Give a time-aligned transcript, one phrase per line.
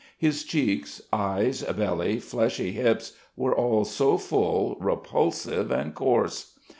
[0.17, 6.57] His cheeks, eyes, belly, fleshy hips were all so full, repulsive, and coarse!